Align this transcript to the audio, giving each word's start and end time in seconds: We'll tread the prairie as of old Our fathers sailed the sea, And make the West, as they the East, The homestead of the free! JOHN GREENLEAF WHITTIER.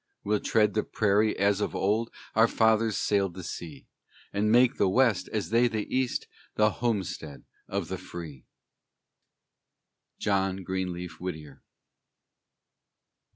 We'll 0.23 0.39
tread 0.39 0.73
the 0.73 0.81
prairie 0.81 1.37
as 1.37 1.61
of 1.61 1.75
old 1.75 2.09
Our 2.33 2.47
fathers 2.47 2.97
sailed 2.97 3.35
the 3.35 3.43
sea, 3.43 3.85
And 4.33 4.51
make 4.51 4.77
the 4.77 4.89
West, 4.89 5.27
as 5.31 5.51
they 5.51 5.67
the 5.67 5.85
East, 5.95 6.25
The 6.55 6.71
homestead 6.71 7.43
of 7.67 7.87
the 7.87 7.99
free! 7.99 8.45
JOHN 10.17 10.63
GREENLEAF 10.63 11.19
WHITTIER. 11.21 11.61